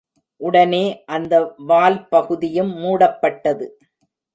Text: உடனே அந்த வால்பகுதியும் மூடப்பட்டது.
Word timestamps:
உடனே 0.41 1.03
அந்த 1.05 1.33
வால்பகுதியும் 1.67 2.75
மூடப்பட்டது. 2.77 3.67